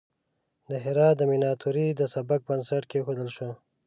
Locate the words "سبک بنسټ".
2.13-2.83